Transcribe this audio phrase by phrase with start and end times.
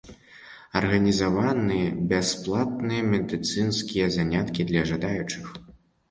[0.77, 1.75] Арганізаваны
[2.13, 5.45] бясплатныя медыцынскія заняткі для жадаючых.